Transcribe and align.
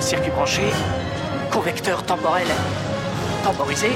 circuit 0.00 0.30
branché, 0.30 0.62
correcteur 1.50 2.04
temporel 2.04 2.46
temporisé. 3.42 3.88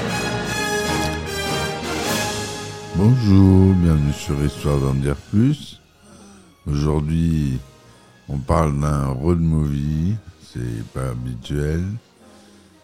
Bonjour, 2.95 3.73
bienvenue 3.75 4.13
sur 4.13 4.43
Histoire 4.43 4.79
d'en 4.79 4.93
dire 4.93 5.15
plus. 5.31 5.79
Aujourd'hui, 6.67 7.57
on 8.27 8.37
parle 8.37 8.79
d'un 8.79 9.07
road 9.07 9.39
movie, 9.39 10.15
c'est 10.53 10.83
pas 10.93 11.09
habituel. 11.09 11.83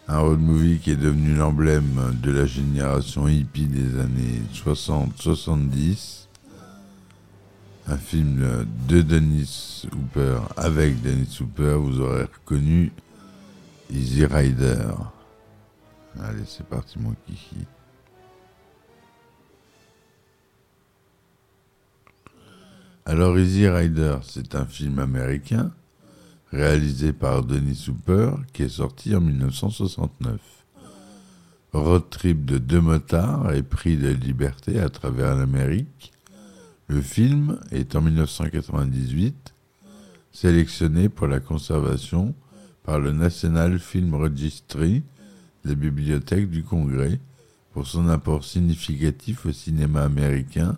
Un 0.08 0.18
road 0.18 0.40
movie 0.40 0.78
qui 0.78 0.92
est 0.92 0.96
devenu 0.96 1.34
l'emblème 1.34 2.18
de 2.22 2.32
la 2.32 2.46
génération 2.46 3.28
hippie 3.28 3.66
des 3.66 4.00
années 4.00 4.42
60-70. 4.54 6.26
Un 7.86 7.96
film 7.96 8.66
de 8.88 9.02
Dennis 9.02 9.86
Hooper 9.92 10.38
avec 10.56 11.02
Dennis 11.02 11.38
Hooper, 11.40 11.74
vous 11.74 12.00
aurez 12.00 12.22
reconnu 12.22 12.92
Easy 13.92 14.24
Rider. 14.24 14.92
Allez, 16.20 16.44
c'est 16.46 16.66
parti 16.66 16.98
mon 16.98 17.14
kiki. 17.26 17.66
Alors 23.04 23.38
Easy 23.38 23.68
Rider, 23.68 24.18
c'est 24.22 24.54
un 24.54 24.64
film 24.64 25.00
américain 25.00 25.72
réalisé 26.52 27.12
par 27.12 27.42
Dennis 27.42 27.86
Hooper 27.88 28.32
qui 28.52 28.62
est 28.62 28.68
sorti 28.68 29.14
en 29.16 29.20
1969. 29.20 30.40
Road 31.72 32.10
trip 32.10 32.44
de 32.44 32.58
deux 32.58 32.80
motards 32.80 33.52
et 33.52 33.62
prix 33.62 33.96
de 33.96 34.08
liberté 34.08 34.80
à 34.80 34.88
travers 34.88 35.36
l'Amérique. 35.36 36.12
Le 36.86 37.00
film 37.00 37.58
est 37.70 37.96
en 37.96 38.02
1998 38.02 39.54
sélectionné 40.32 41.08
pour 41.08 41.26
la 41.26 41.40
conservation 41.40 42.34
par 42.84 42.98
le 42.98 43.12
National 43.12 43.78
Film 43.78 44.14
Registry, 44.14 45.02
la 45.64 45.74
bibliothèque 45.74 46.50
du 46.50 46.62
Congrès, 46.62 47.20
pour 47.72 47.86
son 47.86 48.08
apport 48.08 48.44
significatif 48.44 49.46
au 49.46 49.52
cinéma 49.52 50.02
américain 50.02 50.76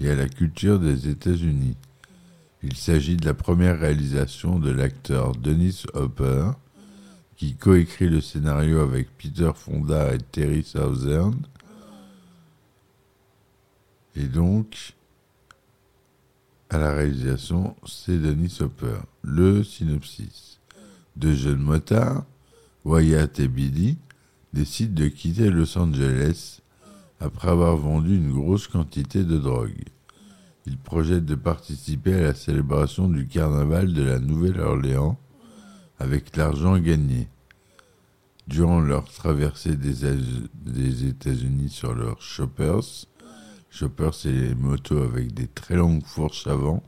et 0.00 0.10
à 0.10 0.14
la 0.14 0.28
culture 0.28 0.78
des 0.78 1.08
États-Unis. 1.08 1.76
Il 2.62 2.76
s'agit 2.76 3.16
de 3.16 3.26
la 3.26 3.34
première 3.34 3.78
réalisation 3.78 4.58
de 4.58 4.70
l'acteur 4.70 5.36
Dennis 5.36 5.84
Hopper, 5.92 6.52
qui 7.36 7.56
coécrit 7.56 8.08
le 8.08 8.20
scénario 8.20 8.80
avec 8.80 9.08
Peter 9.18 9.50
Fonda 9.54 10.14
et 10.14 10.18
Terry 10.18 10.62
Southern. 10.62 11.36
Et 14.16 14.26
donc, 14.28 14.94
à 16.70 16.78
la 16.78 16.94
réalisation, 16.94 17.76
c'est 17.84 18.18
Dennis 18.18 18.58
Hopper. 18.60 18.96
Le 19.22 19.62
synopsis. 19.62 20.58
Deux 21.16 21.34
jeunes 21.34 21.62
motards, 21.62 22.24
Wyatt 22.84 23.38
et 23.38 23.48
Billy, 23.48 23.98
décident 24.52 24.94
de 24.94 25.08
quitter 25.08 25.50
Los 25.50 25.78
Angeles 25.78 26.60
après 27.20 27.48
avoir 27.48 27.76
vendu 27.76 28.16
une 28.16 28.32
grosse 28.32 28.66
quantité 28.66 29.24
de 29.24 29.38
drogue. 29.38 29.84
Ils 30.66 30.78
projettent 30.78 31.26
de 31.26 31.34
participer 31.34 32.14
à 32.14 32.22
la 32.22 32.34
célébration 32.34 33.08
du 33.08 33.26
carnaval 33.26 33.92
de 33.92 34.02
la 34.02 34.18
Nouvelle-Orléans 34.18 35.18
avec 35.98 36.36
l'argent 36.36 36.78
gagné. 36.78 37.28
Durant 38.46 38.80
leur 38.80 39.04
traversée 39.04 39.76
des, 39.76 41.06
États-Unis 41.06 41.70
sur 41.70 41.94
leurs 41.94 42.20
shoppers, 42.20 43.06
shoppers 43.70 44.14
c'est 44.14 44.32
les 44.32 44.54
motos 44.54 45.02
avec 45.02 45.32
des 45.32 45.46
très 45.46 45.76
longues 45.76 46.04
fourches 46.04 46.46
avant 46.46 46.82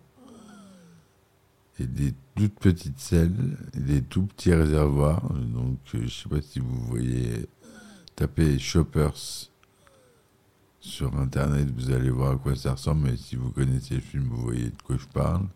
et 1.78 1.86
des 1.86 2.14
toutes 2.34 2.58
petites 2.58 2.98
selles 2.98 3.56
des 3.74 4.02
tout 4.02 4.22
petits 4.22 4.54
réservoirs. 4.54 5.22
Donc 5.32 5.78
je 5.84 5.98
ne 5.98 6.08
sais 6.08 6.28
pas 6.28 6.42
si 6.42 6.60
vous 6.60 6.80
voyez 6.86 7.46
taper 8.14 8.58
shoppers 8.58 9.50
sur 10.80 11.16
internet, 11.18 11.68
vous 11.76 11.90
allez 11.90 12.10
voir 12.10 12.32
à 12.32 12.36
quoi 12.36 12.54
ça 12.54 12.72
ressemble, 12.72 13.10
mais 13.10 13.16
si 13.16 13.34
vous 13.34 13.50
connaissez 13.50 13.96
le 13.96 14.00
film, 14.00 14.28
vous 14.30 14.42
voyez 14.42 14.70
de 14.70 14.82
quoi 14.84 14.96
je 14.96 15.06
parle. 15.06 15.46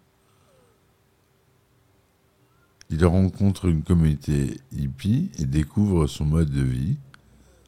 Il 2.90 3.04
rencontre 3.06 3.66
une 3.66 3.82
communauté 3.84 4.60
hippie 4.72 5.30
et 5.38 5.44
découvre 5.44 6.08
son 6.08 6.24
mode 6.24 6.50
de 6.50 6.62
vie. 6.62 6.96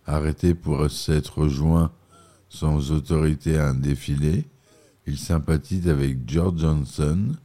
Arrêté 0.04 0.54
pour 0.54 0.90
s'être 0.90 1.42
rejoint 1.42 1.92
sans 2.48 2.90
autorité 2.90 3.56
à 3.56 3.69
un 3.69 3.74
défilé, 3.74 4.44
il 5.06 5.16
sympathise 5.16 5.88
avec 5.88 6.28
George 6.28 6.60
Johnson, 6.60 7.36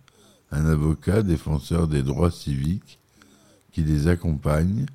un 0.52 0.66
avocat 0.66 1.24
défenseur 1.24 1.88
des 1.88 2.04
droits 2.04 2.32
civiques, 2.32 3.00
qui 3.72 3.84
les 3.84 4.08
accompagne 4.08 4.86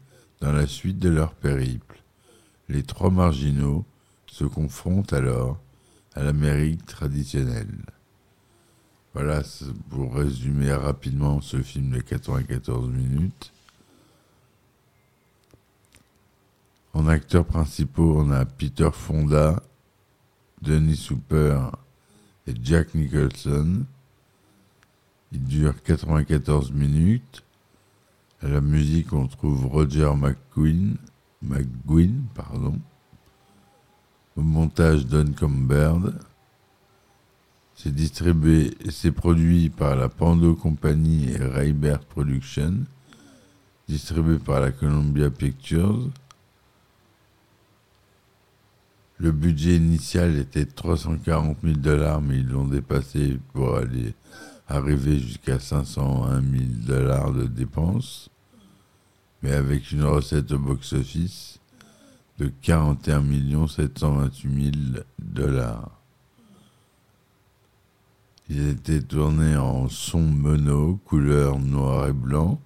dans 0.41 0.53
la 0.53 0.67
suite 0.67 0.99
de 0.99 1.09
leur 1.09 1.35
périple. 1.35 2.03
Les 2.69 2.83
trois 2.83 3.11
marginaux 3.11 3.85
se 4.27 4.45
confrontent 4.45 5.13
alors 5.13 5.61
à 6.15 6.23
l'Amérique 6.23 6.85
traditionnelle. 6.87 7.85
Voilà 9.15 9.43
pour 9.91 10.15
résumer 10.15 10.73
rapidement 10.73 11.41
ce 11.43 11.63
film 11.63 11.91
de 11.91 12.01
94 12.01 12.89
minutes. 12.89 13.53
En 16.95 17.07
acteurs 17.07 17.45
principaux, 17.45 18.17
on 18.19 18.31
a 18.31 18.45
Peter 18.45 18.91
Fonda, 18.93 19.63
Denis 20.61 21.09
Hooper 21.11 21.59
et 22.47 22.55
Jack 22.63 22.95
Nicholson. 22.95 23.85
Il 25.33 25.45
dure 25.45 25.83
94 25.83 26.73
minutes. 26.73 27.43
À 28.43 28.49
la 28.49 28.61
musique, 28.61 29.13
on 29.13 29.27
trouve 29.27 29.67
Roger 29.67 30.13
McQueen, 30.15 30.97
McGuinn, 31.41 32.25
pardon. 32.35 32.79
Au 34.37 34.43
montage, 34.43 35.07
Don 35.07 35.33
Bird. 35.49 36.19
C'est 37.75 37.95
distribué 37.95 38.75
et 38.85 38.91
c'est 38.91 39.11
produit 39.11 39.71
par 39.71 39.97
la 39.97 40.09
Pando 40.09 40.55
Company 40.55 41.31
et 41.31 41.39
Raybert 41.39 42.01
Productions. 42.01 42.85
Distribué 43.89 44.39
par 44.39 44.61
la 44.61 44.71
Columbia 44.71 45.31
Pictures. 45.31 46.11
Le 49.19 49.33
budget 49.33 49.77
initial 49.77 50.37
était 50.37 50.65
de 50.65 50.71
340 50.71 51.59
000 51.63 51.77
dollars, 51.77 52.21
mais 52.21 52.39
ils 52.39 52.49
l'ont 52.49 52.67
dépassé 52.67 53.39
pour 53.53 53.77
aller 53.77 54.15
arriver 54.73 55.19
jusqu'à 55.19 55.59
501 55.59 56.41
000 56.41 56.45
dollars 56.87 57.33
de 57.33 57.45
dépenses, 57.45 58.31
mais 59.43 59.53
avec 59.53 59.93
une 59.93 60.05
recette 60.05 60.51
au 60.53 60.59
box-office 60.59 61.59
de 62.39 62.51
41 62.63 63.69
728 63.69 64.73
000 64.95 65.05
dollars. 65.19 65.91
Il 68.49 68.67
était 68.69 69.03
tourné 69.03 69.57
en 69.57 69.89
son 69.89 70.21
mono, 70.21 70.99
couleur 71.05 71.59
noir 71.59 72.09
et 72.09 72.13
blanc, 72.13 72.61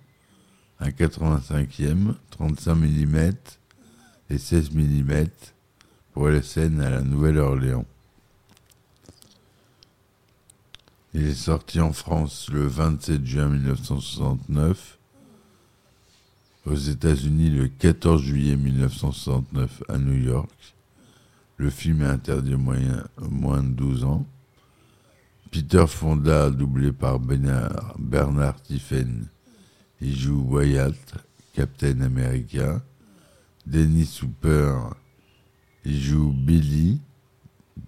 un 0.80 0.90
85e, 0.90 2.14
35 2.30 2.74
mm 2.74 3.32
et 4.30 4.38
16 4.38 4.70
mm 4.72 5.26
pour 6.12 6.28
les 6.28 6.42
scènes 6.42 6.80
à 6.80 6.90
la 6.90 7.02
Nouvelle-Orléans. 7.02 7.84
Il 11.18 11.28
est 11.28 11.34
sorti 11.34 11.80
en 11.80 11.94
France 11.94 12.50
le 12.52 12.66
27 12.66 13.24
juin 13.24 13.48
1969, 13.48 14.98
aux 16.66 16.74
États-Unis 16.74 17.48
le 17.48 17.68
14 17.68 18.20
juillet 18.22 18.54
1969 18.54 19.82
à 19.88 19.96
New 19.96 20.22
York. 20.22 20.74
Le 21.56 21.70
film 21.70 22.02
est 22.02 22.04
interdit 22.04 22.52
aux 22.52 23.30
moins 23.30 23.62
de 23.62 23.70
12 23.70 24.04
ans. 24.04 24.26
Peter 25.50 25.86
Fonda, 25.86 26.50
doublé 26.50 26.92
par 26.92 27.18
Bernard, 27.18 27.94
Bernard 27.98 28.60
Tiffen, 28.60 29.26
il 30.02 30.14
joue 30.14 30.44
Wyatt, 30.46 31.14
Captain 31.54 32.02
America. 32.02 32.82
Dennis 33.64 34.20
Hooper, 34.22 34.76
il 35.82 35.98
joue 35.98 36.30
Billy, 36.30 37.00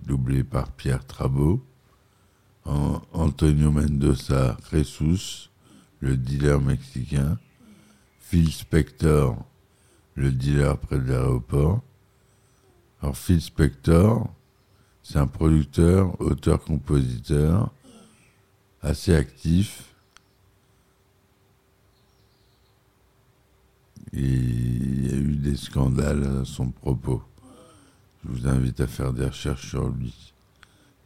doublé 0.06 0.44
par 0.44 0.72
Pierre 0.72 1.04
Trabot. 1.04 1.62
An- 2.68 3.00
Antonio 3.14 3.72
Mendoza 3.72 4.56
Jesus, 4.70 5.50
le 6.00 6.16
dealer 6.16 6.60
mexicain. 6.60 7.38
Phil 8.20 8.52
Spector, 8.52 9.42
le 10.14 10.30
dealer 10.30 10.76
près 10.78 10.98
de 10.98 11.10
l'aéroport. 11.10 11.82
Alors 13.00 13.16
Phil 13.16 13.40
Spector, 13.40 14.30
c'est 15.02 15.18
un 15.18 15.26
producteur, 15.26 16.20
auteur-compositeur 16.20 17.72
assez 18.82 19.14
actif. 19.14 19.94
Et 24.12 24.20
il 24.20 25.06
y 25.06 25.14
a 25.14 25.16
eu 25.16 25.36
des 25.36 25.56
scandales 25.56 26.40
à 26.42 26.44
son 26.44 26.70
propos. 26.70 27.22
Je 28.24 28.30
vous 28.30 28.46
invite 28.48 28.80
à 28.80 28.86
faire 28.86 29.12
des 29.14 29.26
recherches 29.26 29.68
sur 29.70 29.88
lui. 29.88 30.34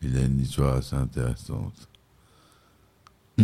Il 0.03 0.17
a 0.17 0.23
une 0.23 0.41
histoire 0.41 0.79
assez 0.79 0.97
intéressante. 0.97 1.89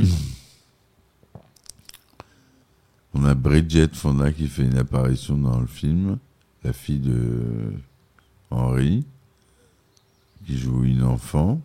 On 3.14 3.25
a 3.25 3.34
Bridget 3.34 3.94
Fonda 3.94 4.32
qui 4.32 4.49
fait 4.49 4.64
une 4.64 4.76
apparition 4.76 5.38
dans 5.38 5.60
le 5.60 5.66
film, 5.66 6.19
la 6.64 6.72
fille 6.72 6.99
de 6.99 7.72
Henry, 8.50 9.06
qui 10.46 10.58
joue 10.58 10.84
une 10.84 11.05
enfant. 11.05 11.60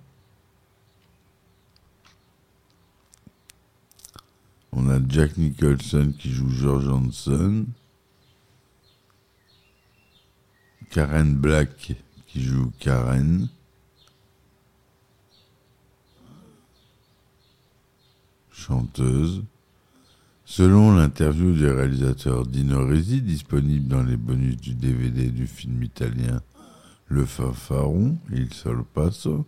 On 4.72 4.89
a 4.89 5.00
Jack 5.07 5.38
Nicholson 5.38 6.13
qui 6.18 6.31
joue 6.31 6.50
George 6.50 6.86
Johnson. 6.86 7.66
Karen 10.89 11.36
Black 11.36 11.96
qui 12.28 12.44
joue 12.44 12.72
Karen. 12.80 13.50
Chanteuse. 18.54 19.44
Selon 20.46 20.96
l'interview 20.96 21.54
du 21.54 21.68
réalisateur 21.68 22.46
Dino 22.46 22.86
Risi, 22.86 23.22
disponible 23.22 23.88
dans 23.88 24.04
les 24.04 24.16
bonus 24.16 24.58
du 24.58 24.76
DVD 24.76 25.30
du 25.30 25.48
film 25.48 25.82
italien 25.82 26.40
Le 27.08 27.26
Fanfaron, 27.26 28.18
Il 28.32 28.54
Sol 28.54 28.84
Paso, 28.94 29.48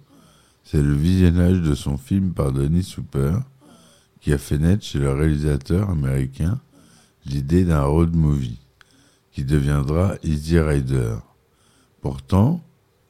c'est 0.64 0.82
le 0.82 0.94
visionnage 0.94 1.62
de 1.62 1.76
son 1.76 1.98
film 1.98 2.34
par 2.34 2.52
Denis 2.52 2.84
Super 2.84 3.44
qui 4.22 4.34
a 4.34 4.40
fait 4.40 4.58
naître 4.58 4.84
chez 4.84 4.98
le 4.98 5.14
réalisateur 5.14 5.92
américain 5.92 6.60
l'idée 7.28 7.64
d'un 7.64 7.84
road 7.84 8.16
movie 8.16 8.60
qui 9.32 9.44
deviendra 9.44 10.16
Easy 10.24 10.60
Rider. 10.60 11.16
Pourtant, 12.02 12.64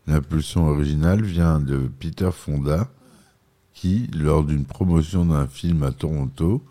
l'impulsion 0.08 0.68
originale 0.68 1.24
vient 1.24 1.62
de 1.62 1.90
Peter 2.00 2.32
Fonda 2.34 2.90
qui, 3.76 4.08
lors 4.16 4.44
d'une 4.44 4.66
promotion 4.66 5.26
d'un 5.26 5.46
film 5.46 5.84
à 5.84 5.92
Toronto, 5.92 6.64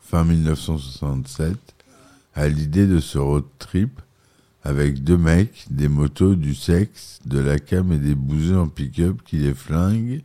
fin 0.00 0.24
1967, 0.24 1.56
a 2.34 2.48
l'idée 2.48 2.86
de 2.86 2.98
ce 2.98 3.18
road 3.18 3.44
trip 3.58 4.00
avec 4.64 5.04
deux 5.04 5.16
mecs, 5.16 5.66
des 5.70 5.86
motos, 5.86 6.34
du 6.34 6.54
sexe, 6.54 7.20
de 7.24 7.38
la 7.38 7.60
cam 7.60 7.92
et 7.92 7.98
des 7.98 8.16
bouseux 8.16 8.58
en 8.58 8.66
pick-up 8.66 9.22
qui 9.24 9.36
les 9.36 9.54
flinguent, 9.54 10.22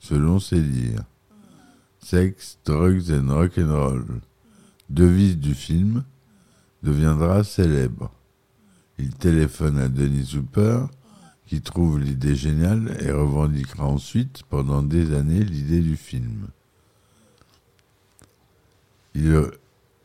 selon 0.00 0.40
ses 0.40 0.60
dires. 0.60 1.04
Sex, 2.00 2.58
drugs 2.64 3.12
and 3.12 3.32
rock'n'roll, 3.32 4.04
devise 4.90 5.38
du 5.38 5.54
film, 5.54 6.02
deviendra 6.82 7.44
célèbre. 7.44 8.10
Il 8.98 9.10
téléphone 9.14 9.78
à 9.78 9.88
Denis 9.88 10.26
Super, 10.26 10.88
qui 11.46 11.60
trouve 11.60 12.00
l'idée 12.00 12.34
géniale 12.34 12.96
et 13.00 13.10
revendiquera 13.10 13.84
ensuite, 13.86 14.42
pendant 14.50 14.82
des 14.82 15.14
années, 15.14 15.44
l'idée 15.44 15.80
du 15.80 15.96
film. 15.96 16.48
Il, 19.14 19.50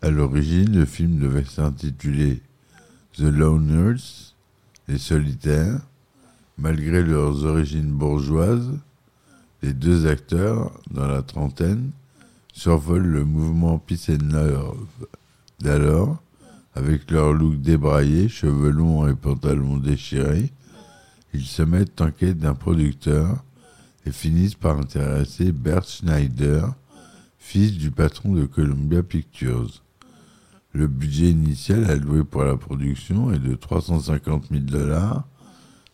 à 0.01 0.09
l'origine, 0.09 0.77
le 0.77 0.85
film 0.85 1.19
devait 1.19 1.43
s'intituler 1.43 2.41
The 3.13 3.21
Loners, 3.21 4.33
les 4.87 4.97
solitaires. 4.97 5.79
Malgré 6.57 7.01
leurs 7.01 7.43
origines 7.45 7.91
bourgeoises, 7.91 8.77
les 9.63 9.73
deux 9.73 10.05
acteurs, 10.05 10.79
dans 10.91 11.07
la 11.07 11.23
trentaine, 11.23 11.91
survolent 12.53 13.07
le 13.07 13.25
mouvement 13.25 13.79
Peace 13.79 14.11
d'alors, 15.59 16.21
avec 16.75 17.09
leur 17.09 17.33
look 17.33 17.59
débraillé, 17.61 18.29
cheveux 18.29 18.69
longs 18.69 19.07
et 19.07 19.15
pantalons 19.15 19.77
déchirés. 19.77 20.51
Ils 21.33 21.45
se 21.45 21.61
mettent 21.61 22.01
en 22.01 22.11
quête 22.11 22.37
d'un 22.37 22.55
producteur 22.55 23.43
et 24.05 24.11
finissent 24.11 24.55
par 24.55 24.77
intéresser 24.77 25.51
Bert 25.51 25.83
Schneider, 25.83 26.73
fils 27.37 27.77
du 27.77 27.91
patron 27.91 28.33
de 28.33 28.45
Columbia 28.45 29.03
Pictures. 29.03 29.81
Le 30.73 30.87
budget 30.87 31.31
initial 31.31 31.89
alloué 31.89 32.23
pour 32.23 32.43
la 32.43 32.57
production 32.57 33.31
est 33.31 33.39
de 33.39 33.55
350 33.55 34.47
000 34.51 34.63
dollars, 34.63 35.27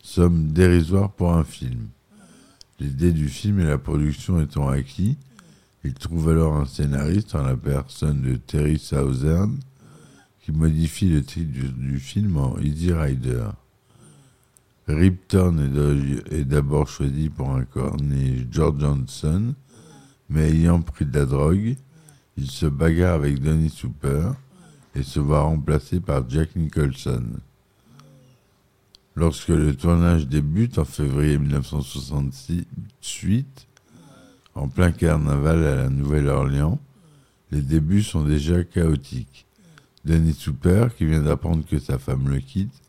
somme 0.02 0.48
dérisoire 0.52 1.12
pour 1.12 1.34
un 1.34 1.44
film. 1.44 1.88
L'idée 2.80 3.12
du 3.12 3.28
film 3.28 3.60
et 3.60 3.66
la 3.66 3.78
production 3.78 4.40
étant 4.40 4.70
acquis, 4.70 5.18
il 5.84 5.94
trouve 5.94 6.30
alors 6.30 6.58
un 6.58 6.66
scénariste 6.66 7.34
en 7.36 7.44
la 7.44 7.56
personne 7.56 8.22
de 8.22 8.36
Terry 8.36 8.78
Southern 8.78 9.58
qui 10.42 10.52
modifie 10.52 11.10
le 11.10 11.24
titre 11.24 11.52
du, 11.52 11.70
du 11.70 12.00
film 12.00 12.38
en 12.38 12.58
Easy 12.60 12.94
Rider. 12.94 13.48
Rip 14.88 15.28
Torn 15.28 15.60
est 16.32 16.46
d'abord 16.46 16.88
choisi 16.88 17.30
pour 17.30 17.52
incarner 17.52 18.48
George 18.50 18.80
Johnson, 18.80 19.54
mais 20.30 20.52
ayant 20.52 20.82
pris 20.82 21.06
de 21.06 21.20
la 21.20 21.26
drogue, 21.26 21.76
il 22.38 22.50
se 22.50 22.68
bagarre 22.68 23.16
avec 23.16 23.42
Donnie 23.42 23.70
Super 23.70 24.36
et 24.96 25.04
se 25.04 25.20
voit 25.20 25.42
remplacé 25.42 26.00
par 26.00 26.30
Jack 26.30 26.56
Nicholson. 26.56 27.26
Lorsque 29.16 29.50
le 29.50 29.76
tournage 29.76 30.28
débute 30.28 30.78
en 30.78 30.86
février 30.86 31.38
1968, 31.38 33.68
en 34.56 34.70
plein 34.70 34.92
carnaval 34.92 35.66
à 35.66 35.76
la 35.76 35.90
Nouvelle-Orléans, 35.90 36.80
les 37.52 37.62
débuts 37.62 38.04
sont 38.04 38.24
déjà 38.24 38.64
chaotiques. 38.64 39.48
Denis 40.06 40.34
Super, 40.34 40.96
qui 40.96 41.06
vient 41.06 41.24
d'apprendre 41.24 41.66
que 41.66 41.78
sa 41.78 42.00
femme 42.00 42.30
le 42.30 42.40
quitte, 42.40 42.82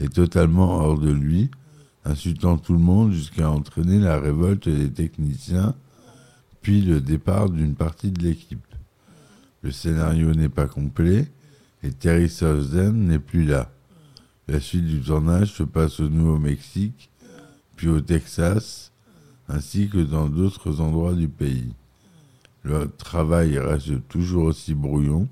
est 0.00 0.12
totalement 0.12 0.78
hors 0.78 0.98
de 0.98 1.10
lui, 1.10 1.50
insultant 2.04 2.56
tout 2.56 2.72
le 2.72 2.78
monde 2.78 3.12
jusqu'à 3.12 3.50
entraîner 3.50 3.98
la 3.98 4.18
révolte 4.18 4.68
des 4.68 4.90
techniciens, 4.90 5.74
puis 6.62 6.82
le 6.82 7.00
départ 7.00 7.50
d'une 7.50 7.74
partie 7.74 8.10
de 8.10 8.22
l'équipe. 8.22 8.60
Le 9.62 9.70
scénario 9.70 10.32
n'est 10.34 10.48
pas 10.48 10.66
complet 10.66 11.28
et 11.82 11.92
Terry 11.92 12.28
Southern 12.28 12.96
n'est 12.96 13.18
plus 13.18 13.44
là. 13.44 13.70
La 14.46 14.60
suite 14.60 14.86
du 14.86 15.00
tournage 15.00 15.52
se 15.52 15.62
passe 15.62 16.00
au 16.00 16.08
Nouveau-Mexique, 16.08 17.10
puis 17.76 17.88
au 17.88 18.00
Texas, 18.00 18.92
ainsi 19.48 19.88
que 19.88 19.98
dans 19.98 20.28
d'autres 20.28 20.80
endroits 20.80 21.14
du 21.14 21.28
pays. 21.28 21.72
Le 22.62 22.90
travail 22.90 23.58
reste 23.58 24.06
toujours 24.08 24.44
aussi 24.44 24.74
brouillon. 24.74 25.28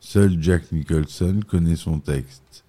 Seul 0.00 0.42
Jack 0.42 0.72
Nicholson 0.72 1.40
connaît 1.48 1.76
son 1.76 1.98
texte. 1.98 2.63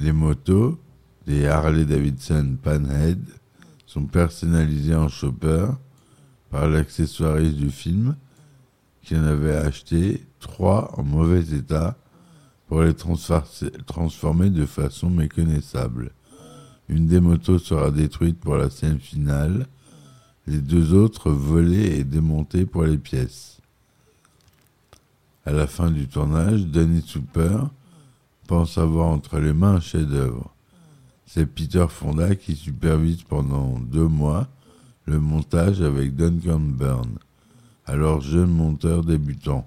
Les 0.00 0.12
motos, 0.12 0.80
des 1.26 1.46
Harley 1.46 1.84
Davidson 1.84 2.56
Panhead, 2.62 3.22
sont 3.84 4.06
personnalisées 4.06 4.94
en 4.94 5.08
chopper 5.08 5.66
par 6.48 6.68
l'accessoiriste 6.68 7.56
du 7.56 7.70
film 7.70 8.16
qui 9.02 9.14
en 9.14 9.24
avait 9.24 9.56
acheté 9.56 10.26
trois 10.38 10.98
en 10.98 11.02
mauvais 11.02 11.42
état 11.54 11.98
pour 12.66 12.80
les 12.80 12.94
transfor- 12.94 13.70
transformer 13.84 14.48
de 14.48 14.64
façon 14.64 15.10
méconnaissable. 15.10 16.12
Une 16.88 17.06
des 17.06 17.20
motos 17.20 17.58
sera 17.58 17.90
détruite 17.90 18.40
pour 18.40 18.56
la 18.56 18.70
scène 18.70 19.00
finale, 19.00 19.66
les 20.46 20.62
deux 20.62 20.94
autres 20.94 21.30
volées 21.30 21.98
et 21.98 22.04
démontées 22.04 22.64
pour 22.64 22.84
les 22.84 22.96
pièces. 22.96 23.58
À 25.44 25.52
la 25.52 25.66
fin 25.66 25.90
du 25.90 26.08
tournage, 26.08 26.66
Danny 26.66 27.02
Super 27.02 27.68
pense 28.50 28.78
avoir 28.78 29.06
entre 29.06 29.38
les 29.38 29.52
mains 29.52 29.74
un 29.74 29.80
chef-d'œuvre. 29.80 30.52
C'est 31.24 31.46
Peter 31.46 31.86
Fonda 31.88 32.34
qui 32.34 32.56
supervise 32.56 33.22
pendant 33.22 33.78
deux 33.78 34.08
mois 34.08 34.48
le 35.04 35.20
montage 35.20 35.82
avec 35.82 36.16
Duncan 36.16 36.58
Byrne, 36.58 37.18
alors 37.86 38.22
jeune 38.22 38.50
monteur 38.50 39.04
débutant. 39.04 39.64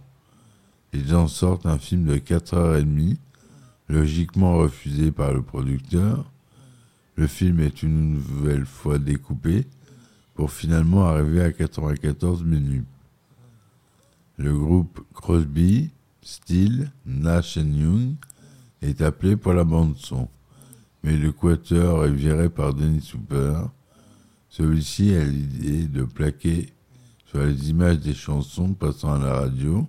Ils 0.92 1.16
en 1.16 1.30
sortent 1.30 1.66
un 1.66 1.78
film 1.78 2.04
de 2.04 2.18
4h30, 2.18 3.16
logiquement 3.88 4.58
refusé 4.58 5.14
par 5.14 5.32
le 5.32 5.42
producteur. 5.42 6.30
Le 7.16 7.28
film 7.28 7.62
est 7.62 7.84
une 7.84 8.16
nouvelle 8.16 8.66
fois 8.66 9.00
découpé 9.00 9.66
pour 10.34 10.52
finalement 10.52 11.06
arriver 11.06 11.42
à 11.42 11.54
94 11.54 12.44
minutes. 12.44 12.86
Le 14.36 14.54
groupe 14.54 15.00
Crosby, 15.14 15.90
Steele, 16.22 16.92
Nash 17.06 17.56
Young 17.56 18.16
est 18.84 19.02
appelé 19.02 19.36
pour 19.36 19.54
la 19.54 19.64
bande-son, 19.64 20.28
mais 21.04 21.16
le 21.18 21.32
quatuor 21.32 22.06
est 22.06 22.12
viré 22.12 22.50
par 22.50 22.74
Dennis 22.74 23.02
Super. 23.02 23.70
Celui-ci 24.50 25.16
a 25.16 25.24
l'idée 25.24 25.88
de 25.88 26.04
plaquer 26.04 26.74
sur 27.26 27.44
les 27.44 27.70
images 27.70 28.00
des 28.00 28.14
chansons 28.14 28.74
passant 28.74 29.14
à 29.14 29.20
la 29.20 29.34
radio, 29.34 29.88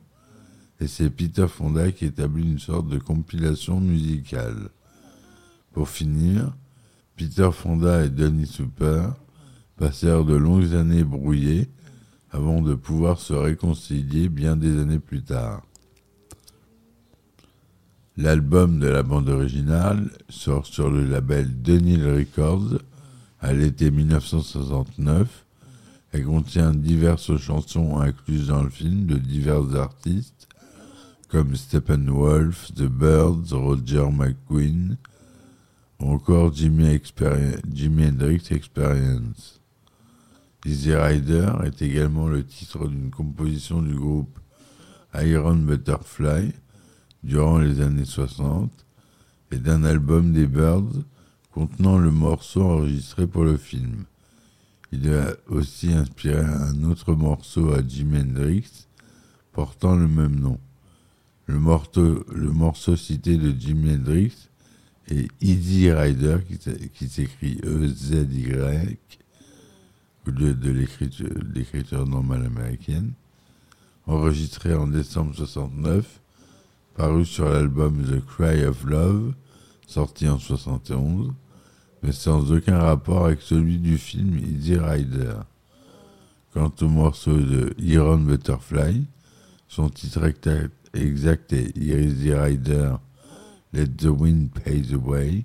et 0.80 0.86
c'est 0.86 1.10
Peter 1.10 1.46
Fonda 1.48 1.92
qui 1.92 2.06
établit 2.06 2.50
une 2.50 2.58
sorte 2.58 2.88
de 2.88 2.98
compilation 2.98 3.80
musicale. 3.80 4.70
Pour 5.72 5.88
finir, 5.88 6.54
Peter 7.16 7.50
Fonda 7.52 8.04
et 8.04 8.08
Donny 8.08 8.46
Super 8.46 9.14
passèrent 9.76 10.24
de 10.24 10.34
longues 10.34 10.74
années 10.74 11.04
brouillées 11.04 11.68
avant 12.30 12.62
de 12.62 12.74
pouvoir 12.74 13.20
se 13.20 13.32
réconcilier 13.32 14.28
bien 14.28 14.56
des 14.56 14.80
années 14.80 14.98
plus 14.98 15.22
tard. 15.22 15.62
L'album 18.16 18.78
de 18.78 18.86
la 18.86 19.02
bande 19.02 19.28
originale 19.28 20.08
sort 20.28 20.66
sur 20.66 20.88
le 20.88 21.04
label 21.04 21.62
Denil 21.62 22.06
Records 22.06 22.78
à 23.40 23.52
l'été 23.52 23.90
1969 23.90 25.44
et 26.12 26.22
contient 26.22 26.72
diverses 26.72 27.36
chansons 27.36 27.98
incluses 27.98 28.46
dans 28.46 28.62
le 28.62 28.70
film 28.70 29.06
de 29.06 29.16
divers 29.16 29.74
artistes 29.74 30.46
comme 31.28 31.56
Steppenwolf, 31.56 32.72
The 32.74 32.84
Birds, 32.84 33.52
Roger 33.52 34.06
McQueen 34.12 34.96
ou 35.98 36.12
encore 36.12 36.54
Jimi, 36.54 36.86
Hendrix 36.86 38.42
Experience. 38.52 39.60
Easy 40.64 40.94
Rider 40.94 41.50
est 41.64 41.82
également 41.82 42.28
le 42.28 42.44
titre 42.44 42.86
d'une 42.86 43.10
composition 43.10 43.82
du 43.82 43.96
groupe 43.96 44.38
Iron 45.14 45.56
Butterfly 45.56 46.52
durant 47.24 47.58
les 47.58 47.80
années 47.80 48.04
60 48.04 48.70
et 49.50 49.56
d'un 49.56 49.82
album 49.84 50.32
des 50.32 50.46
Birds 50.46 51.02
contenant 51.52 51.98
le 51.98 52.10
morceau 52.10 52.62
enregistré 52.62 53.26
pour 53.26 53.44
le 53.44 53.56
film. 53.56 54.04
Il 54.92 55.12
a 55.12 55.32
aussi 55.48 55.92
inspiré 55.92 56.44
un 56.44 56.84
autre 56.84 57.14
morceau 57.14 57.72
à 57.72 57.80
Jimi 57.86 58.20
Hendrix 58.20 58.86
portant 59.52 59.96
le 59.96 60.06
même 60.06 60.38
nom. 60.38 60.58
Le 61.46 61.58
morceau, 61.58 62.96
cité 62.96 63.36
de 63.36 63.58
Jimi 63.58 63.94
Hendrix 63.94 64.48
est 65.08 65.28
Easy 65.40 65.90
Rider, 65.90 66.38
qui 66.94 67.08
s'écrit 67.08 67.60
E-Z-Y, 67.64 68.98
au 70.26 70.30
lieu 70.30 70.54
de 70.54 70.70
l'écriture 70.70 72.06
normale 72.06 72.46
américaine, 72.46 73.12
enregistré 74.06 74.74
en 74.74 74.86
décembre 74.86 75.34
69 75.34 76.20
paru 76.94 77.24
sur 77.24 77.48
l'album 77.48 78.04
The 78.04 78.24
Cry 78.24 78.64
of 78.64 78.84
Love, 78.84 79.34
sorti 79.86 80.28
en 80.28 80.38
71, 80.38 81.32
mais 82.02 82.12
sans 82.12 82.52
aucun 82.52 82.78
rapport 82.78 83.26
avec 83.26 83.40
celui 83.40 83.78
du 83.78 83.98
film 83.98 84.38
Easy 84.38 84.76
Rider. 84.76 85.34
Quant 86.52 86.72
au 86.80 86.88
morceau 86.88 87.36
de 87.36 87.74
Iron 87.78 88.18
Butterfly, 88.18 89.04
son 89.68 89.88
titre 89.88 90.24
exact 90.94 91.52
est 91.52 91.76
Easy 91.76 92.32
Rider, 92.32 92.94
Let 93.72 93.88
the 93.96 94.04
Wind 94.04 94.50
Pay 94.50 94.82
the 94.82 94.94
Way. 94.94 95.44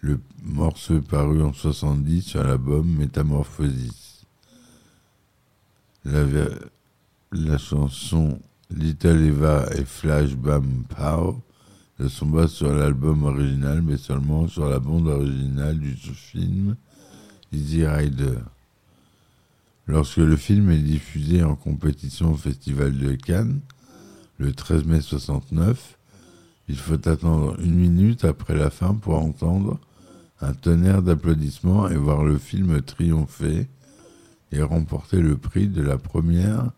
Le 0.00 0.20
morceau 0.44 1.00
paru 1.00 1.42
en 1.42 1.52
70 1.52 2.22
sur 2.22 2.44
l'album 2.44 2.86
Metamorphosis. 2.86 4.24
La, 6.04 6.22
la 7.32 7.58
chanson 7.58 8.38
Little 8.70 9.24
Eva 9.24 9.66
et 9.76 9.84
Flash 9.84 10.34
Bam 10.34 10.84
Pow 10.88 11.40
ne 11.98 12.08
sont 12.08 12.30
pas 12.30 12.48
sur 12.48 12.72
l'album 12.72 13.24
original, 13.24 13.80
mais 13.80 13.96
seulement 13.96 14.48
sur 14.48 14.68
la 14.68 14.80
bande 14.80 15.06
originale 15.06 15.78
du 15.78 15.94
film 15.94 16.76
Easy 17.52 17.86
Rider. 17.86 18.38
Lorsque 19.86 20.16
le 20.16 20.36
film 20.36 20.70
est 20.70 20.78
diffusé 20.78 21.44
en 21.44 21.54
compétition 21.54 22.32
au 22.32 22.36
Festival 22.36 22.98
de 22.98 23.14
Cannes, 23.14 23.60
le 24.38 24.52
13 24.52 24.84
mai 24.84 25.00
69, 25.00 25.96
il 26.68 26.76
faut 26.76 27.08
attendre 27.08 27.58
une 27.60 27.76
minute 27.76 28.24
après 28.24 28.56
la 28.56 28.70
fin 28.70 28.94
pour 28.94 29.14
entendre 29.14 29.78
un 30.40 30.52
tonnerre 30.52 31.02
d'applaudissements 31.02 31.88
et 31.88 31.96
voir 31.96 32.24
le 32.24 32.36
film 32.36 32.82
triompher 32.82 33.68
et 34.52 34.62
remporter 34.62 35.20
le 35.20 35.36
prix 35.36 35.68
de 35.68 35.82
la 35.82 35.98
première 35.98 36.72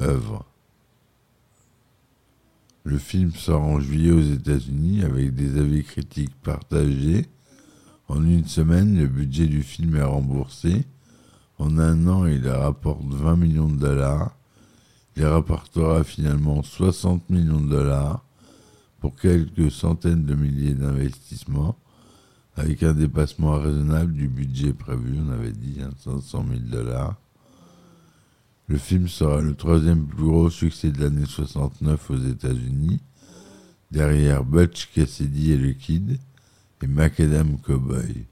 œuvre. 0.00 0.46
Le 2.84 2.98
film 2.98 3.30
sort 3.32 3.62
en 3.62 3.78
juillet 3.78 4.10
aux 4.10 4.20
États-Unis 4.20 5.02
avec 5.02 5.34
des 5.34 5.58
avis 5.58 5.84
critiques 5.84 6.34
partagés. 6.42 7.26
En 8.08 8.24
une 8.24 8.46
semaine, 8.46 8.98
le 8.98 9.06
budget 9.06 9.46
du 9.46 9.62
film 9.62 9.96
est 9.96 10.02
remboursé. 10.02 10.84
En 11.58 11.78
un 11.78 12.08
an, 12.08 12.26
il 12.26 12.46
rapporte 12.48 13.04
20 13.04 13.36
millions 13.36 13.68
de 13.68 13.78
dollars. 13.78 14.36
Il 15.16 15.24
rapportera 15.24 16.02
finalement 16.02 16.62
60 16.62 17.30
millions 17.30 17.60
de 17.60 17.68
dollars 17.68 18.24
pour 18.98 19.14
quelques 19.14 19.70
centaines 19.70 20.24
de 20.24 20.34
milliers 20.34 20.74
d'investissements, 20.74 21.76
avec 22.56 22.82
un 22.82 22.94
dépassement 22.94 23.58
raisonnable 23.58 24.12
du 24.12 24.28
budget 24.28 24.72
prévu, 24.72 25.18
on 25.26 25.30
avait 25.32 25.52
dit, 25.52 25.80
500 26.04 26.38
hein, 26.38 26.56
000 26.70 26.82
dollars. 26.82 27.16
Le 28.72 28.78
film 28.78 29.06
sera 29.06 29.42
le 29.42 29.54
troisième 29.54 30.06
plus 30.06 30.24
gros 30.24 30.48
succès 30.48 30.90
de 30.90 31.02
l'année 31.02 31.26
69 31.26 32.10
aux 32.10 32.16
États-Unis, 32.16 33.00
derrière 33.90 34.44
Butch 34.44 34.88
Cassidy 34.94 35.52
et 35.52 35.58
le 35.58 35.74
Kid 35.74 36.18
et 36.80 36.86
Macadam 36.86 37.58
Cowboy. 37.58 38.24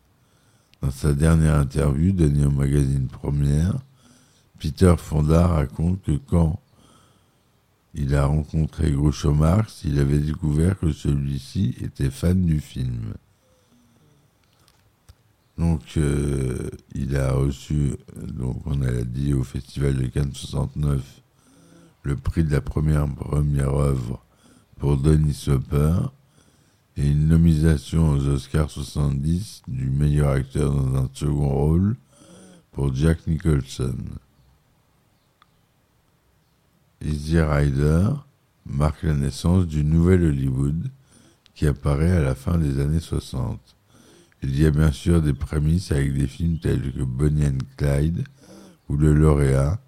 Dans 0.80 0.90
sa 0.90 1.12
dernière 1.12 1.56
interview 1.56 2.12
donnée 2.12 2.46
au 2.46 2.50
magazine 2.50 3.06
Première, 3.06 3.80
Peter 4.58 4.94
Fonda 4.96 5.46
raconte 5.46 6.02
que 6.04 6.16
quand 6.16 6.58
il 7.92 8.14
a 8.14 8.24
rencontré 8.24 8.92
Groucho 8.92 9.34
Marx, 9.34 9.82
il 9.84 9.98
avait 9.98 10.20
découvert 10.20 10.78
que 10.78 10.90
celui-ci 10.90 11.76
était 11.82 12.08
fan 12.08 12.46
du 12.46 12.60
film. 12.60 13.12
Donc, 15.60 15.98
euh, 15.98 16.70
il 16.94 17.14
a 17.18 17.32
reçu, 17.32 17.92
donc 18.16 18.62
on 18.64 18.80
a 18.80 19.02
dit 19.02 19.34
au 19.34 19.44
Festival 19.44 19.94
de 19.94 20.06
Cannes 20.06 20.32
69, 20.32 21.02
le 22.02 22.16
prix 22.16 22.44
de 22.44 22.50
la 22.50 22.62
première, 22.62 23.06
première 23.14 23.74
œuvre 23.74 24.24
pour 24.78 24.96
Denis 24.96 25.44
Hopper 25.48 25.98
et 26.96 27.06
une 27.06 27.28
nomination 27.28 28.08
aux 28.08 28.26
Oscars 28.26 28.70
70 28.70 29.64
du 29.68 29.90
meilleur 29.90 30.30
acteur 30.30 30.74
dans 30.74 30.96
un 30.96 31.10
second 31.12 31.50
rôle 31.50 31.96
pour 32.72 32.94
Jack 32.94 33.26
Nicholson. 33.26 33.98
Easy 37.04 37.38
Rider 37.38 38.08
marque 38.64 39.02
la 39.02 39.12
naissance 39.12 39.66
du 39.66 39.84
nouvel 39.84 40.24
Hollywood 40.24 40.90
qui 41.54 41.66
apparaît 41.66 42.12
à 42.12 42.22
la 42.22 42.34
fin 42.34 42.56
des 42.56 42.80
années 42.80 42.98
60. 42.98 43.76
Il 44.42 44.58
y 44.58 44.64
a 44.64 44.70
bien 44.70 44.90
sûr 44.90 45.20
des 45.20 45.34
prémices 45.34 45.92
avec 45.92 46.14
des 46.14 46.26
films 46.26 46.58
tels 46.58 46.92
que 46.92 47.02
Bonnie 47.02 47.46
and 47.46 47.58
Clyde 47.76 48.24
ou 48.88 48.96
Le 48.96 49.12
Lauréat, 49.12 49.78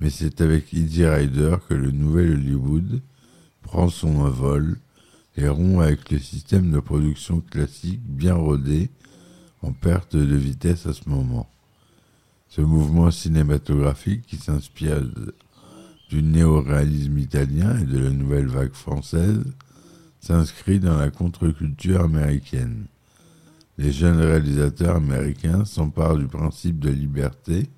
mais 0.00 0.10
c'est 0.10 0.40
avec 0.40 0.72
Easy 0.72 1.06
Rider 1.06 1.56
que 1.68 1.74
le 1.74 1.92
nouvel 1.92 2.32
Hollywood 2.32 3.00
prend 3.62 3.88
son 3.88 4.20
envol 4.20 4.78
et 5.36 5.46
rompt 5.46 5.80
avec 5.80 6.10
le 6.10 6.18
système 6.18 6.72
de 6.72 6.80
production 6.80 7.40
classique 7.40 8.00
bien 8.02 8.34
rodé 8.34 8.90
en 9.62 9.72
perte 9.72 10.16
de 10.16 10.36
vitesse 10.36 10.86
à 10.86 10.92
ce 10.92 11.08
moment. 11.08 11.48
Ce 12.48 12.60
mouvement 12.60 13.12
cinématographique 13.12 14.26
qui 14.26 14.38
s'inspire 14.38 15.02
du 16.10 16.22
néo-réalisme 16.22 17.18
italien 17.18 17.78
et 17.78 17.84
de 17.84 17.98
la 17.98 18.10
nouvelle 18.10 18.48
vague 18.48 18.72
française 18.72 19.44
s'inscrit 20.20 20.80
dans 20.80 20.96
la 20.96 21.10
contre-culture 21.10 22.02
américaine 22.02 22.86
les 23.78 23.92
jeunes 23.92 24.20
réalisateurs 24.20 24.96
américains 24.96 25.64
s'emparent 25.64 26.18
du 26.18 26.26
principe 26.26 26.80
de 26.80 26.90
liberté 26.90 27.68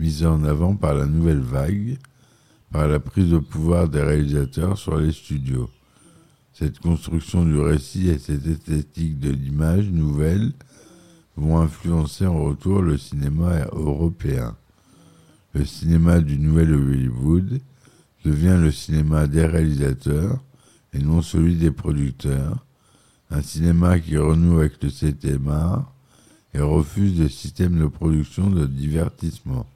mis 0.00 0.24
en 0.24 0.44
avant 0.44 0.74
par 0.74 0.94
la 0.94 1.06
nouvelle 1.06 1.40
vague, 1.40 1.98
par 2.72 2.88
la 2.88 2.98
prise 2.98 3.30
de 3.30 3.38
pouvoir 3.38 3.88
des 3.88 4.02
réalisateurs 4.02 4.76
sur 4.76 4.96
les 4.96 5.12
studios. 5.12 5.70
Cette 6.52 6.80
construction 6.80 7.44
du 7.44 7.58
récit 7.58 8.08
et 8.08 8.18
cette 8.18 8.46
esthétique 8.46 9.18
de 9.20 9.30
l'image 9.30 9.88
nouvelle 9.90 10.52
vont 11.36 11.58
influencer 11.58 12.26
en 12.26 12.42
retour 12.42 12.82
le 12.82 12.98
cinéma 12.98 13.66
européen. 13.72 14.56
Le 15.54 15.64
cinéma 15.64 16.20
du 16.20 16.38
nouvel 16.38 16.74
Hollywood 16.74 17.60
devient 18.24 18.58
le 18.60 18.70
cinéma 18.70 19.26
des 19.26 19.44
réalisateurs 19.44 20.42
et 20.92 20.98
non 20.98 21.22
celui 21.22 21.56
des 21.56 21.70
producteurs, 21.70 22.64
un 23.30 23.42
cinéma 23.42 23.98
qui 24.00 24.16
renoue 24.16 24.58
avec 24.58 24.82
le 24.82 24.90
7 24.90 25.26
art 25.48 25.92
et 26.52 26.60
refuse 26.60 27.18
le 27.20 27.28
système 27.28 27.78
de 27.78 27.86
production 27.86 28.50
de 28.50 28.66
divertissement. 28.66 29.66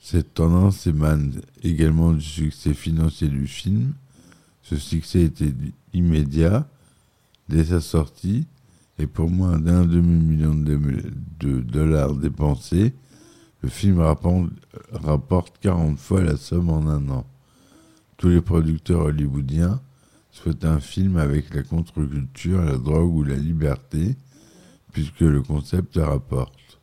Cette 0.00 0.34
tendance 0.34 0.86
émane 0.86 1.40
également 1.62 2.12
du 2.12 2.20
succès 2.20 2.74
financier 2.74 3.28
du 3.28 3.46
film. 3.46 3.94
Ce 4.62 4.76
succès 4.76 5.22
était 5.22 5.52
immédiat 5.92 6.66
dès 7.48 7.64
sa 7.64 7.80
sortie 7.80 8.46
et 8.98 9.06
pour 9.06 9.30
moins 9.30 9.58
d'un 9.58 9.84
demi-million 9.84 10.54
de, 10.54 11.60
dollars 11.60 12.14
dépensés, 12.14 12.94
Le 13.62 13.68
film 13.68 14.00
rapporte, 14.00 14.50
rapporte 14.92 15.58
40 15.60 15.98
fois 15.98 16.22
la 16.22 16.36
somme 16.36 16.70
en 16.70 16.86
un 16.86 17.08
an. 17.08 17.26
Tous 18.16 18.28
les 18.28 18.40
producteurs 18.40 19.02
hollywoodiens 19.02 19.80
souhaitent 20.38 20.64
un 20.64 20.80
film 20.80 21.16
avec 21.16 21.52
la 21.52 21.62
contre-culture, 21.62 22.62
la 22.62 22.76
drogue 22.76 23.14
ou 23.14 23.24
la 23.24 23.36
liberté, 23.36 24.16
puisque 24.92 25.20
le 25.20 25.42
concept 25.42 25.96
rapporte. 25.96 26.80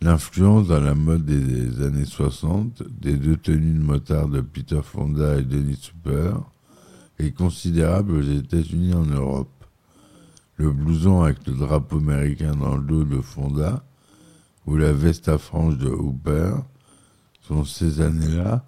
L'influence 0.00 0.68
dans 0.68 0.80
la 0.80 0.94
mode 0.94 1.24
des 1.24 1.82
années 1.82 2.04
60 2.04 2.82
des 3.00 3.16
deux 3.16 3.36
tenues 3.36 3.78
de 3.78 3.82
motard 3.82 4.28
de 4.28 4.40
Peter 4.40 4.80
Fonda 4.82 5.38
et 5.38 5.42
Dennis 5.42 5.78
Super 5.80 6.40
est 7.18 7.32
considérable 7.32 8.12
aux 8.12 8.22
États-Unis 8.22 8.90
et 8.90 8.94
en 8.94 9.06
Europe. 9.06 9.64
Le 10.56 10.70
blouson 10.70 11.22
avec 11.22 11.44
le 11.46 11.54
drapeau 11.54 11.96
américain 11.96 12.54
dans 12.54 12.76
le 12.76 12.84
dos 12.84 13.04
de 13.04 13.20
Fonda 13.20 13.82
ou 14.66 14.76
la 14.76 14.92
veste 14.92 15.28
à 15.28 15.38
franges 15.38 15.78
de 15.78 15.88
Hooper 15.88 16.52
sont 17.40 17.64
ces 17.64 18.00
années-là 18.00 18.64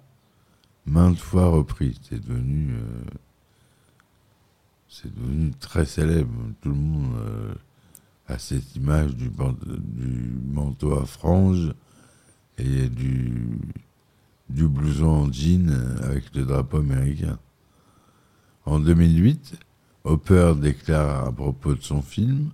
maintes 0.85 1.19
fois 1.19 1.47
repris. 1.47 1.99
C'est 2.09 2.19
devenu, 2.19 2.73
euh, 2.73 3.03
devenu 5.05 5.51
très 5.59 5.85
célèbre. 5.85 6.33
Tout 6.61 6.69
le 6.69 6.75
monde 6.75 7.15
euh, 7.17 7.53
a 8.27 8.37
cette 8.39 8.75
image 8.75 9.15
du, 9.15 9.31
manteau 10.45 10.97
à 10.97 11.05
franges 11.05 11.73
et 12.57 12.87
du, 12.89 13.59
du 14.49 14.67
blouson 14.67 15.07
en 15.07 15.31
jean 15.31 15.69
avec 16.03 16.33
le 16.35 16.45
drapeau 16.45 16.77
américain. 16.77 17.39
En 18.65 18.79
2008, 18.79 19.55
Hopper 20.03 20.53
déclare 20.59 21.27
à 21.27 21.31
propos 21.31 21.75
de 21.75 21.81
son 21.81 22.01
film 22.01 22.49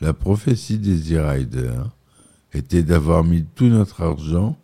La 0.00 0.12
prophétie 0.12 0.78
des 0.78 1.14
e-riders 1.14 1.90
était 2.52 2.82
d'avoir 2.82 3.24
mis 3.24 3.44
tout 3.54 3.66
notre 3.66 4.02
argent 4.02 4.56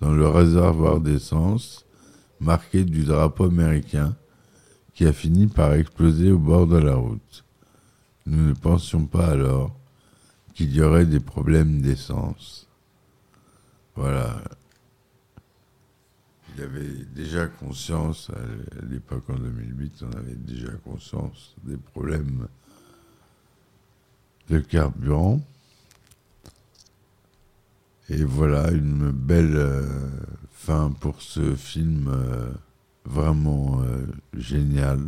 dans 0.00 0.12
le 0.12 0.28
réservoir 0.28 1.00
d'essence 1.00 1.84
marqué 2.40 2.84
du 2.84 3.04
drapeau 3.04 3.44
américain 3.44 4.16
qui 4.94 5.06
a 5.06 5.12
fini 5.12 5.46
par 5.46 5.74
exploser 5.74 6.32
au 6.32 6.38
bord 6.38 6.66
de 6.66 6.78
la 6.78 6.94
route. 6.94 7.44
Nous 8.26 8.48
ne 8.48 8.52
pensions 8.52 9.06
pas 9.06 9.28
alors 9.28 9.74
qu'il 10.54 10.74
y 10.74 10.82
aurait 10.82 11.06
des 11.06 11.20
problèmes 11.20 11.80
d'essence. 11.80 12.66
Voilà. 13.94 14.42
Il 16.56 16.62
avait 16.62 17.04
déjà 17.14 17.46
conscience, 17.46 18.30
à 18.30 18.84
l'époque 18.90 19.30
en 19.30 19.38
2008, 19.38 20.02
on 20.02 20.16
avait 20.18 20.34
déjà 20.34 20.72
conscience 20.84 21.54
des 21.62 21.76
problèmes 21.76 22.48
de 24.48 24.58
carburant. 24.58 25.40
Et 28.10 28.24
voilà 28.24 28.70
une 28.70 29.10
belle 29.10 29.56
euh, 29.56 29.86
fin 30.50 30.90
pour 30.98 31.20
ce 31.20 31.54
film 31.54 32.08
euh, 32.08 32.50
vraiment 33.04 33.82
euh, 33.82 34.06
génial. 34.34 35.00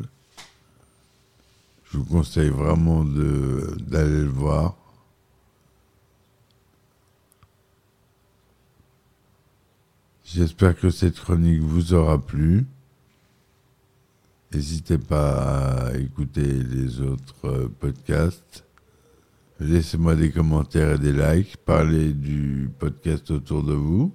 Je 1.84 1.96
vous 1.96 2.04
conseille 2.04 2.50
vraiment 2.50 3.02
d'aller 3.04 4.20
le 4.20 4.28
voir. 4.28 4.76
J'espère 10.24 10.78
que 10.78 10.90
cette 10.90 11.18
chronique 11.18 11.62
vous 11.62 11.94
aura 11.94 12.18
plu. 12.18 12.66
N'hésitez 14.52 14.98
pas 14.98 15.86
à 15.86 15.96
écouter 15.96 16.44
les 16.44 17.00
autres 17.00 17.70
podcasts. 17.80 18.64
Laissez-moi 19.60 20.16
des 20.16 20.30
commentaires 20.30 20.92
et 20.94 20.98
des 20.98 21.12
likes. 21.12 21.58
Parlez 21.58 22.14
du 22.14 22.70
podcast 22.78 23.30
autour 23.30 23.62
de 23.62 23.74
vous. 23.74 24.10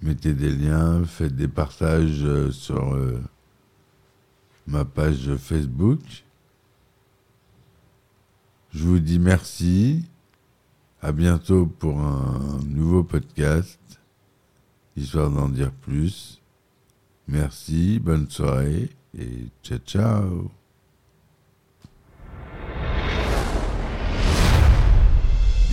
Mettez 0.00 0.34
des 0.34 0.54
liens, 0.54 1.04
faites 1.04 1.34
des 1.34 1.48
partages 1.48 2.22
euh, 2.22 2.52
sur 2.52 2.94
euh, 2.94 3.20
ma 4.68 4.84
page 4.84 5.34
Facebook. 5.36 6.00
Je 8.72 8.84
vous 8.84 9.00
dis 9.00 9.18
merci. 9.18 10.04
À 11.02 11.10
bientôt 11.12 11.66
pour 11.66 12.00
un 12.00 12.60
nouveau 12.66 13.04
podcast, 13.04 13.80
histoire 14.96 15.30
d'en 15.30 15.48
dire 15.48 15.72
plus. 15.72 16.40
Merci, 17.28 17.98
bonne 17.98 18.30
soirée 18.30 18.90
et 19.16 19.46
ciao 19.62 19.78
ciao. 19.78 20.65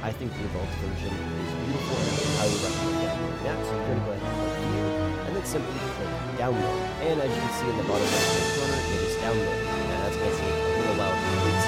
I 0.00 0.12
think 0.16 0.32
the 0.32 0.48
adult 0.48 0.72
version 0.80 1.12
is 1.12 1.52
beautiful 1.60 1.96
and 2.00 2.08
I 2.08 2.24
highly 2.40 2.56
recommend 2.64 3.04
downloading 3.04 3.44
that. 3.44 3.58
So 3.60 3.72
you're 3.76 3.84
going 3.84 4.00
to 4.00 4.06
go 4.08 4.12
ahead 4.16 4.24
and 4.24 4.32
click 4.40 4.56
here 4.64 4.88
and 5.28 5.36
then 5.36 5.44
simply 5.44 5.76
click 5.76 6.08
download. 6.40 6.80
And 7.04 7.20
as 7.20 7.28
you 7.28 7.40
can 7.44 7.52
see 7.60 7.68
in 7.68 7.76
the 7.76 7.84
bottom 7.84 8.08
left 8.08 8.32
hand 8.32 8.48
corner, 8.56 8.80
it 8.80 9.00
is 9.04 9.16
downloading. 9.20 9.60
And 9.60 10.00
as 10.00 10.16
you 10.16 10.22
can 10.24 10.32
see, 10.40 10.48
will 10.56 10.88
allow 10.96 11.12
complete 11.12 11.60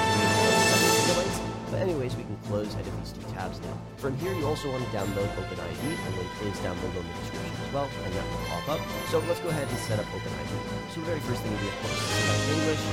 gigabytes. 1.13 1.37
But 1.69 1.79
anyways, 1.85 2.13
we 2.17 2.25
can 2.25 2.37
close 2.49 2.73
out 2.73 2.81
of 2.81 2.93
these 2.97 3.13
two 3.13 3.25
tabs 3.37 3.61
now. 3.61 3.77
From 4.01 4.17
here, 4.17 4.33
you 4.33 4.49
also 4.49 4.65
want 4.73 4.81
to 4.81 4.89
download 4.89 5.29
OpenID, 5.37 5.77
and 5.77 6.11
link 6.17 6.29
is 6.41 6.57
down 6.65 6.73
below 6.81 7.01
in 7.01 7.05
the 7.05 7.17
description 7.21 7.53
as 7.53 7.73
well, 7.73 7.85
and 7.85 8.13
that 8.17 8.25
will 8.33 8.45
pop 8.49 8.77
up. 8.77 8.81
So 9.13 9.21
let's 9.29 9.41
go 9.45 9.49
ahead 9.53 9.69
and 9.69 9.77
set 9.85 10.01
up 10.01 10.09
OpenID. 10.09 10.53
So 10.93 11.01
the 11.01 11.09
very 11.09 11.21
first 11.21 11.41
thing 11.41 11.53
you 11.53 11.61
do, 11.61 11.69
of 11.69 11.77
course, 11.85 12.01
is 12.01 12.49
English, 12.49 12.83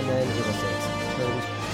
and 0.00 0.04
then 0.08 0.24
it 0.24 0.40
will 0.40 0.56
say 0.56 0.72
accept 0.72 1.20
terms. 1.20 1.65